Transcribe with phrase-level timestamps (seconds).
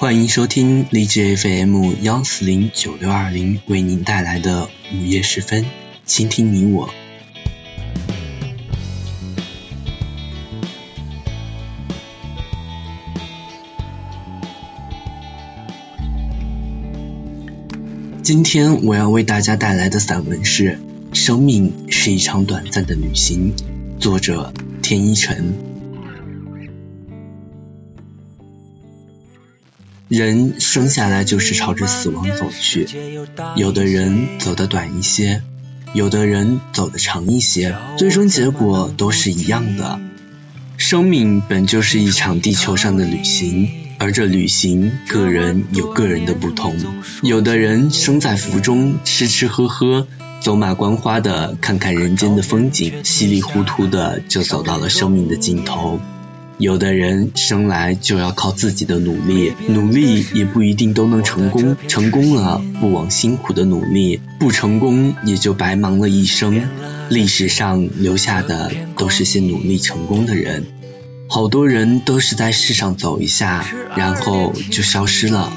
[0.00, 5.64] 欢迎收听荔枝 FM 幺四零九六二零为您带来的午夜时分，
[6.06, 6.88] 倾听你我。
[18.22, 20.78] 今天我要为大家带来的散文是
[21.16, 23.52] 《生命是一场短暂的旅行》，
[24.00, 25.67] 作者田一晨。
[30.08, 32.88] 人生下来就是朝着死亡走去，
[33.56, 35.42] 有的人走得短一些，
[35.92, 40.00] 有的人走得长一些，最终结果都是一样的。
[40.78, 43.68] 生命本就是一场地球上的旅行。
[43.98, 46.76] 而这旅行，个人有个人的不同。
[47.20, 50.06] 有的人生在福中，吃吃喝喝，
[50.40, 56.00] 走马观花的看看人间的风景，稀里糊涂的就走到了生命的尽头。
[56.58, 66.68] 有的人生来就要靠自己的努力，努力也不一定都能成功，成功了不枉辛苦的努力，不成功也就白忙了一生。
[67.08, 70.66] 历史上留下的都是些努力成功的人。
[71.28, 75.52] 好多人都是在世上走一下，然后就消失了，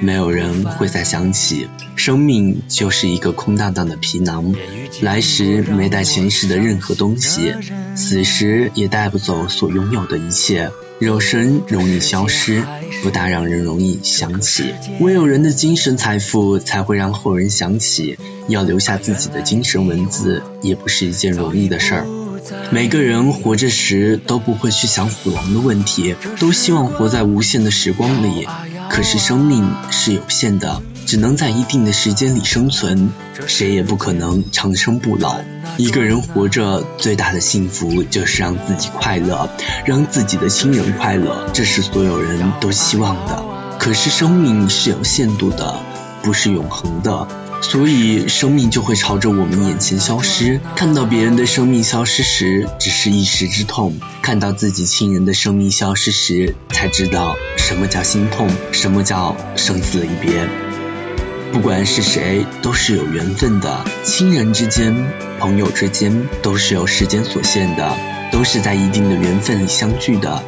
[0.00, 1.68] 没有人会再想起。
[1.96, 4.54] 生命就是一个空荡荡的皮囊，
[5.00, 7.54] 来时没带前世的任何东西，
[7.94, 10.70] 死时也带不走所拥有的一切。
[10.98, 12.62] 肉身容易消失，
[13.02, 14.74] 不大让人容易想起。
[15.00, 18.18] 唯有人的精神财富才会让后人想起。
[18.48, 22.06] 要留下自己的精神文字，也不是一件容易的事儿。
[22.70, 28.48] 每个人活着时都不会去想死亡的问题，都希望活在无限的时光里。
[28.88, 33.10] 可是生命是有限的，只能在一定的时间里生存，
[33.46, 35.36] 谁也不可能长生不老。
[35.76, 39.48] 一个人活着最大的幸福就是让自己快乐，
[39.84, 43.44] 让自己的亲人快乐，这是所有人都希望的。
[43.78, 45.76] 可是生命是有限度的，
[46.22, 47.28] 不是永恒的。
[47.62, 50.60] 所以，生命就会朝着我们眼前消失。
[50.74, 53.92] 看到别人的生命消失时，只是一时之痛；
[54.22, 60.48] 看到自己亲人的生命消失时，才知道什么叫心痛，什么叫生死离别。
[61.52, 63.84] 不管是谁，都是有缘分的。
[64.04, 64.94] 亲人之间、
[65.38, 67.94] 朋友之间，都是有时间所限的，
[68.32, 70.42] 都是在一定的缘分里相聚的。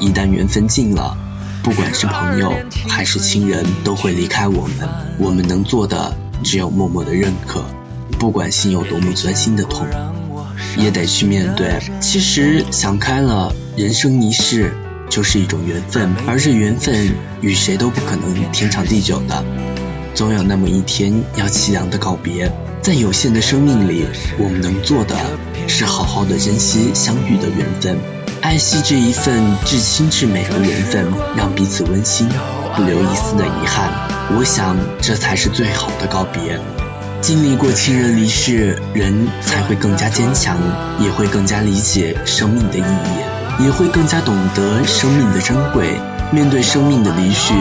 [0.00, 1.16] 一旦缘分尽了，
[1.62, 2.52] 不管是朋友
[2.88, 4.88] 还是亲人，都会离开我们。
[5.18, 6.16] 我们能做的。
[6.44, 7.64] 只有默默的认可，
[8.18, 9.86] 不管心有多么钻心的痛，
[10.76, 11.80] 也得去面对。
[12.00, 14.72] 其实想开了，人生一世
[15.08, 19.42] 就是一种缘分，而这缘分与谁都不可能天长地久的，
[20.14, 22.52] 总有那么一天要凄凉的告别。
[22.82, 24.04] 在有限的生命里，
[24.38, 25.16] 我们能做的
[25.66, 27.96] 是好好的珍惜相遇的缘分，
[28.42, 32.28] 爱惜这一份至亲至美的缘分，让彼此温馨，
[32.76, 34.13] 不留一丝的遗憾。
[34.30, 36.58] 我想，这才是最好的告别。
[37.20, 40.56] 经历过亲人离世，人才会更加坚强，
[40.98, 45.98] 也会更加理解生命的意义，也会更加懂得生命的珍贵。
[46.32, 47.54] 面对生命的离去，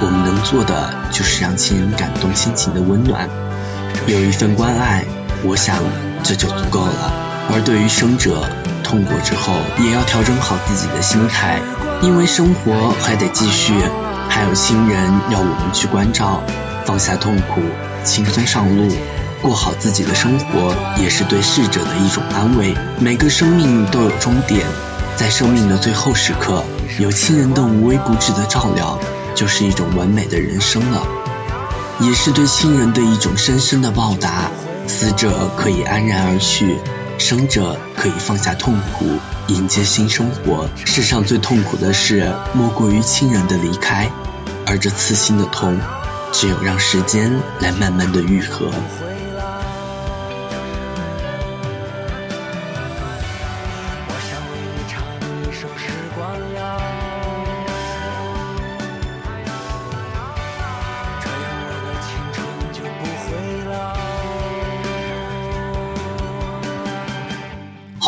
[0.00, 3.28] 我们能做的就是让亲人感动心情的温暖，
[4.06, 5.04] 有一份关爱，
[5.44, 5.76] 我想
[6.22, 7.12] 这就足够了。
[7.50, 8.44] 而对于生者，
[8.84, 11.58] 痛过之后，也要调整好自己的心态，
[12.02, 13.72] 因为生活还得继续。
[14.38, 16.40] 还有亲人要我们去关照，
[16.86, 17.60] 放下痛苦，
[18.04, 18.88] 轻松上路，
[19.42, 22.72] 过好自己的生活，也是对逝者的一种安慰。
[23.00, 24.64] 每个生命都有终点，
[25.16, 26.62] 在生命的最后时刻，
[27.00, 28.96] 有亲人的无微不至的照料，
[29.34, 31.02] 就是一种完美的人生了，
[31.98, 34.48] 也是对亲人的一种深深的报答。
[34.86, 36.76] 死者可以安然而去，
[37.18, 39.18] 生者可以放下痛苦。
[39.48, 44.10] 迎接新生活，世上最痛苦的事莫过于亲人的离开，
[44.66, 45.78] 而这刺心的痛，
[46.32, 48.70] 只有让时间来慢慢的愈合。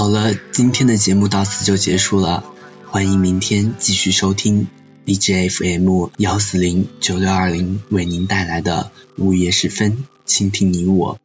[0.00, 2.43] 好了，今天的节目到此就结束了，
[2.87, 4.67] 欢迎明天继续收听
[5.05, 11.19] D J F M 幺四零九六二零为您带来的午夜时分，倾听你我。